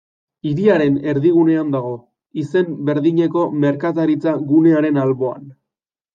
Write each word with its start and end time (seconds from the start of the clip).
Hiriaren 0.51 0.95
erdigunean 1.11 1.69
dago, 1.75 1.91
izen 2.45 2.73
berdineko 2.89 3.45
merkataritza-gunearen 3.67 5.01
alboan. 5.05 5.47